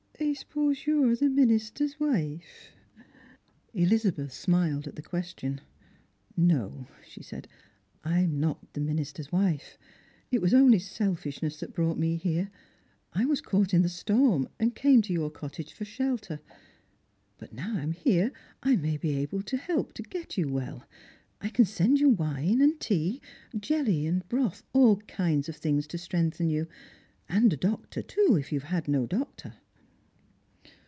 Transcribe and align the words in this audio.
I 0.23 0.33
Buppose 0.39 0.85
you 0.85 1.03
are 1.09 1.15
the 1.15 1.29
minister's 1.29 1.99
wife?" 1.99 2.69
Elizabeth 3.73 4.31
smiled 4.31 4.87
at 4.87 4.95
the 4.95 5.01
question. 5.01 5.59
"No," 6.37 6.87
she 7.05 7.23
said, 7.23 7.47
"I'm 8.03 8.39
not 8.39 8.73
the 8.73 8.79
minister's 8.81 9.31
wife. 9.31 9.77
It 10.31 10.41
was 10.41 10.53
only 10.53 10.77
selfishness 10.79 11.59
that 11.59 11.73
brought 11.73 11.97
me 11.97 12.15
here; 12.17 12.49
I 13.11 13.25
was 13.25 13.41
caught 13.41 13.73
in 13.73 13.81
the 13.81 13.89
storm, 13.89 14.47
and 14.59 14.75
came 14.75 15.01
to 15.01 15.11
your 15.11 15.31
cottage 15.31 15.73
for 15.73 15.85
shelter. 15.85 16.39
But 17.37 17.51
now 17.51 17.77
I 17.77 17.81
am 17.81 17.91
here 17.91 18.31
I 18.63 18.75
may 18.77 18.95
be 18.97 19.17
able 19.17 19.41
to 19.43 19.57
help 19.57 19.91
to 19.95 20.03
get 20.03 20.37
you 20.37 20.45
veil. 20.47 20.85
I 21.41 21.49
cr.n 21.49 21.65
send 21.65 21.99
you 21.99 22.09
wine, 22.09 22.61
and 22.61 22.79
tea, 22.79 23.21
jelly, 23.59 24.09
broth, 24.29 24.63
all 24.71 24.97
kinds 24.97 25.49
of 25.49 25.57
things 25.57 25.87
to 25.87 25.97
strengthen 25.97 26.47
you. 26.47 26.67
And 27.27 27.51
a 27.51 27.57
doctor, 27.57 28.01
too, 28.03 28.37
if 28.39 28.51
you've 28.53 28.63
had 28.71 28.87
no 28.87 29.07
doctor." 29.07 29.55